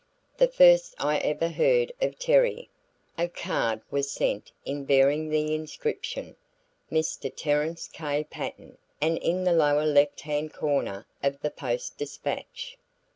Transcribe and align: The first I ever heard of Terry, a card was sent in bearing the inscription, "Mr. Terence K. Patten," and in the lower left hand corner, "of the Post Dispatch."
The 0.37 0.47
first 0.47 0.95
I 0.97 1.19
ever 1.19 1.47
heard 1.49 1.91
of 2.01 2.17
Terry, 2.17 2.69
a 3.19 3.27
card 3.27 3.81
was 3.91 4.09
sent 4.09 4.51
in 4.65 4.83
bearing 4.83 5.29
the 5.29 5.53
inscription, 5.53 6.35
"Mr. 6.91 7.31
Terence 7.35 7.87
K. 7.87 8.23
Patten," 8.23 8.79
and 8.99 9.19
in 9.19 9.43
the 9.43 9.53
lower 9.53 9.85
left 9.85 10.21
hand 10.21 10.53
corner, 10.53 11.05
"of 11.21 11.39
the 11.41 11.51
Post 11.51 11.99
Dispatch." 11.99 12.79